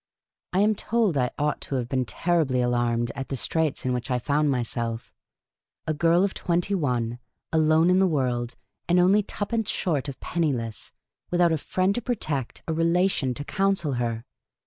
I 0.51 0.61
am 0.61 0.73
told 0.73 1.15
I 1.15 1.29
ought 1.37 1.61
to 1.61 1.75
have 1.75 1.87
been 1.87 2.05
terribly 2.05 2.59
alarmed 2.59 3.11
at 3.13 3.29
the 3.29 3.35
straits 3.35 3.85
in 3.85 3.93
which 3.93 4.09
I 4.09 4.17
found 4.17 4.49
myself— 4.49 5.13
a 5.85 5.93
girl 5.93 6.23
of 6.23 6.33
twenty 6.33 6.73
one, 6.73 7.19
alone 7.53 7.91
in 7.91 7.99
the 7.99 8.07
world, 8.07 8.55
and 8.89 8.99
only 8.99 9.21
twopence 9.21 9.69
short 9.69 10.09
of 10.09 10.19
penniless, 10.19 10.91
without 11.29 11.51
a 11.51 11.57
friend 11.59 11.93
to 11.93 12.01
protect, 12.01 12.63
a 12.67 12.73
relation 12.73 13.35
to 13.35 13.43
counsel 13.45 13.93
her. 13.93 14.25